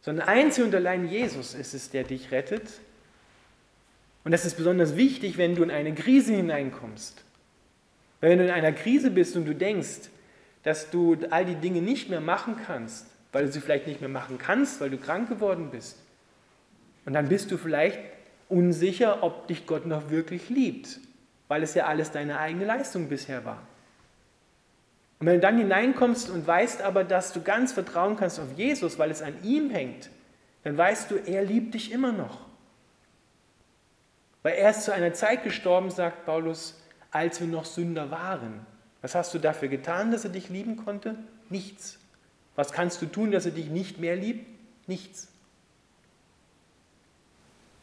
Sondern 0.00 0.26
einzig 0.26 0.64
und 0.64 0.74
allein 0.74 1.08
Jesus 1.08 1.54
ist 1.54 1.74
es, 1.74 1.90
der 1.90 2.02
dich 2.02 2.32
rettet. 2.32 2.80
Und 4.24 4.32
das 4.32 4.44
ist 4.44 4.56
besonders 4.56 4.96
wichtig, 4.96 5.36
wenn 5.36 5.54
du 5.54 5.62
in 5.62 5.70
eine 5.70 5.94
Krise 5.94 6.34
hineinkommst. 6.34 7.22
Weil 8.20 8.30
wenn 8.30 8.38
du 8.38 8.44
in 8.44 8.50
einer 8.50 8.72
Krise 8.72 9.10
bist 9.10 9.36
und 9.36 9.44
du 9.44 9.54
denkst, 9.54 10.08
dass 10.62 10.90
du 10.90 11.18
all 11.30 11.44
die 11.44 11.56
Dinge 11.56 11.82
nicht 11.82 12.08
mehr 12.08 12.22
machen 12.22 12.56
kannst, 12.66 13.06
weil 13.32 13.46
du 13.46 13.52
sie 13.52 13.60
vielleicht 13.60 13.86
nicht 13.86 14.00
mehr 14.00 14.08
machen 14.08 14.38
kannst, 14.38 14.80
weil 14.80 14.90
du 14.90 14.96
krank 14.96 15.28
geworden 15.28 15.68
bist, 15.70 15.98
und 17.04 17.12
dann 17.12 17.28
bist 17.28 17.50
du 17.50 17.58
vielleicht 17.58 17.98
unsicher, 18.48 19.22
ob 19.22 19.46
dich 19.46 19.66
Gott 19.66 19.84
noch 19.84 20.08
wirklich 20.08 20.48
liebt, 20.48 21.00
weil 21.48 21.62
es 21.62 21.74
ja 21.74 21.84
alles 21.86 22.10
deine 22.12 22.38
eigene 22.38 22.64
Leistung 22.64 23.10
bisher 23.10 23.44
war. 23.44 23.60
Und 25.18 25.26
wenn 25.26 25.34
du 25.34 25.40
dann 25.40 25.58
hineinkommst 25.58 26.30
und 26.30 26.46
weißt 26.46 26.82
aber, 26.82 27.04
dass 27.04 27.32
du 27.32 27.42
ganz 27.42 27.72
vertrauen 27.72 28.16
kannst 28.16 28.40
auf 28.40 28.56
Jesus, 28.56 28.98
weil 28.98 29.10
es 29.10 29.22
an 29.22 29.34
ihm 29.42 29.70
hängt, 29.70 30.10
dann 30.62 30.76
weißt 30.78 31.10
du, 31.10 31.16
er 31.16 31.44
liebt 31.44 31.74
dich 31.74 31.92
immer 31.92 32.12
noch. 32.12 32.46
Weil 34.44 34.54
er 34.54 34.70
ist 34.70 34.84
zu 34.84 34.92
einer 34.92 35.14
Zeit 35.14 35.42
gestorben, 35.42 35.90
sagt 35.90 36.26
Paulus, 36.26 36.78
als 37.10 37.40
wir 37.40 37.48
noch 37.48 37.64
Sünder 37.64 38.10
waren. 38.10 38.66
Was 39.00 39.14
hast 39.14 39.32
du 39.32 39.38
dafür 39.38 39.68
getan, 39.68 40.12
dass 40.12 40.24
er 40.24 40.30
dich 40.30 40.50
lieben 40.50 40.76
konnte? 40.76 41.16
Nichts. 41.48 41.98
Was 42.54 42.70
kannst 42.70 43.00
du 43.00 43.06
tun, 43.06 43.32
dass 43.32 43.46
er 43.46 43.52
dich 43.52 43.68
nicht 43.68 43.98
mehr 43.98 44.16
liebt? 44.16 44.46
Nichts. 44.86 45.28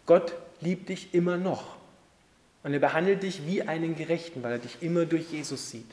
Gott 0.06 0.34
liebt 0.60 0.90
dich 0.90 1.14
immer 1.16 1.38
noch. 1.38 1.78
Und 2.64 2.74
er 2.74 2.80
behandelt 2.80 3.24
dich 3.24 3.48
wie 3.48 3.64
einen 3.64 3.96
Gerechten, 3.96 4.44
weil 4.44 4.54
er 4.54 4.60
dich 4.60 4.84
immer 4.84 5.06
durch 5.06 5.32
Jesus 5.32 5.72
sieht. 5.72 5.90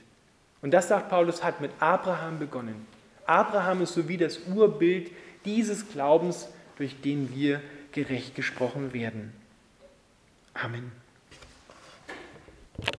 Und 0.60 0.72
das, 0.72 0.88
sagt 0.88 1.08
Paulus, 1.08 1.42
hat 1.42 1.62
mit 1.62 1.70
Abraham 1.80 2.38
begonnen. 2.38 2.86
Abraham 3.24 3.82
ist 3.82 3.94
so 3.94 4.06
wie 4.06 4.18
das 4.18 4.40
Urbild 4.40 5.12
dieses 5.46 5.88
Glaubens, 5.90 6.48
durch 6.76 7.00
den 7.00 7.34
wir 7.34 7.62
gerecht 7.92 8.34
gesprochen 8.34 8.92
werden. 8.92 9.32
Amen. 10.64 11.07